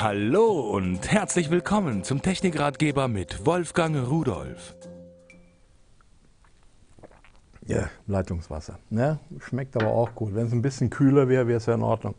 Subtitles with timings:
[0.00, 4.74] Hallo und herzlich willkommen zum Technikratgeber mit Wolfgang Rudolf.
[7.66, 8.78] Ja, Leitungswasser.
[8.88, 9.18] Ne?
[9.40, 10.34] Schmeckt aber auch gut.
[10.34, 12.14] Wenn es ein bisschen kühler wäre, wäre es ja in Ordnung.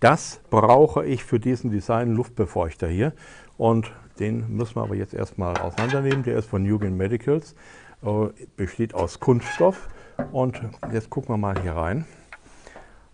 [0.00, 3.14] Das brauche ich für diesen Design Luftbefeuchter hier.
[3.56, 6.24] Und den müssen wir aber jetzt erstmal auseinandernehmen.
[6.24, 7.54] Der ist von Nugent Medicals,
[8.02, 8.26] äh,
[8.58, 9.88] besteht aus Kunststoff.
[10.30, 10.60] Und
[10.92, 12.04] jetzt gucken wir mal hier rein.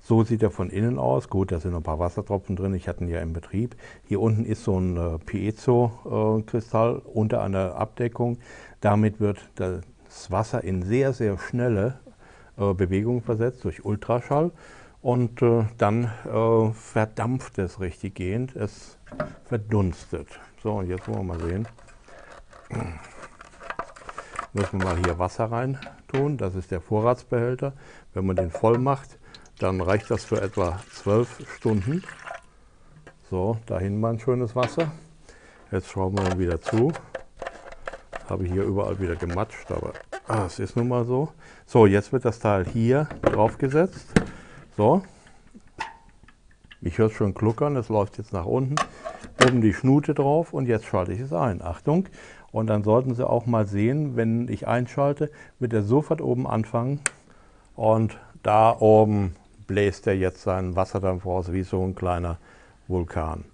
[0.02, 1.28] So sieht er von innen aus.
[1.28, 2.74] Gut, da sind ein paar Wassertropfen drin.
[2.74, 3.76] Ich hatte ihn ja im Betrieb.
[4.04, 8.38] Hier unten ist so ein äh, Piezo-Kristall äh, unter einer Abdeckung.
[8.80, 12.00] Damit wird das Wasser in sehr, sehr schnelle
[12.56, 14.50] äh, Bewegung versetzt durch Ultraschall.
[15.02, 18.56] Und äh, dann äh, verdampft es richtig gehend.
[18.56, 18.98] Es
[19.44, 20.28] verdunstet.
[20.62, 21.68] So, und jetzt wollen wir mal sehen.
[24.52, 26.36] Müssen wir mal hier Wasser rein tun.
[26.36, 27.72] Das ist der Vorratsbehälter.
[28.12, 29.19] Wenn man den voll macht,
[29.60, 32.02] dann reicht das für etwa zwölf Stunden.
[33.30, 34.90] So, dahin mal ein schönes Wasser.
[35.70, 36.92] Jetzt schauen wir wieder zu.
[38.28, 39.92] Habe ich hier überall wieder gematscht, aber
[40.26, 41.28] ah, es ist nun mal so.
[41.66, 44.06] So, jetzt wird das Teil hier draufgesetzt.
[44.76, 45.02] So,
[46.80, 48.76] ich höre es schon kluckern, es läuft jetzt nach unten.
[49.46, 51.60] Oben die Schnute drauf und jetzt schalte ich es ein.
[51.60, 52.08] Achtung!
[52.52, 57.00] Und dann sollten Sie auch mal sehen, wenn ich einschalte, wird er sofort oben anfangen
[57.76, 59.36] und da oben
[59.70, 62.38] bläst er jetzt seinen Wasserdampf raus wie so ein kleiner
[62.88, 63.44] Vulkan.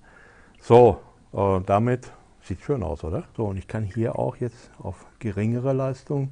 [0.63, 0.99] So,
[1.35, 3.25] äh, damit sieht schön aus, oder?
[3.37, 6.31] So, und ich kann hier auch jetzt auf geringere Leistung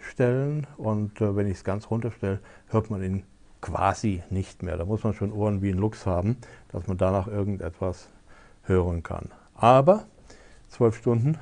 [0.00, 3.24] stellen und äh, wenn ich es ganz runterstelle, hört man ihn
[3.60, 4.78] quasi nicht mehr.
[4.78, 6.38] Da muss man schon Ohren wie ein Luchs haben,
[6.72, 8.08] dass man danach irgendetwas
[8.62, 9.28] hören kann.
[9.54, 10.04] Aber
[10.70, 11.36] zwölf Stunden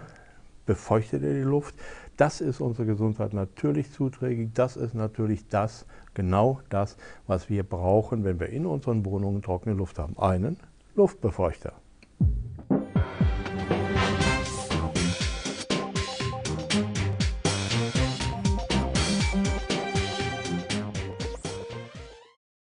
[0.67, 1.75] befeuchtet er die Luft.
[2.17, 4.51] Das ist unserer Gesundheit natürlich zuträglich.
[4.55, 9.75] Das ist natürlich das, genau das, was wir brauchen, wenn wir in unseren Wohnungen trockene
[9.75, 10.17] Luft haben.
[10.19, 10.59] Einen
[10.95, 11.73] Luftbefeuchter.